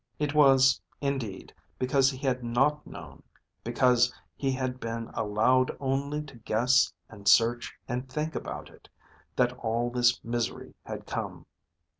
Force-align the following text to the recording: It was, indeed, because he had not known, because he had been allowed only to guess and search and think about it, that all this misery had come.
It 0.17 0.33
was, 0.33 0.81
indeed, 0.99 1.53
because 1.77 2.09
he 2.09 2.17
had 2.17 2.43
not 2.43 2.87
known, 2.87 3.21
because 3.63 4.11
he 4.35 4.51
had 4.51 4.79
been 4.79 5.11
allowed 5.13 5.77
only 5.79 6.23
to 6.23 6.37
guess 6.39 6.91
and 7.07 7.27
search 7.27 7.71
and 7.87 8.09
think 8.09 8.33
about 8.33 8.71
it, 8.71 8.89
that 9.35 9.53
all 9.59 9.91
this 9.91 10.19
misery 10.23 10.73
had 10.85 11.05
come. 11.05 11.45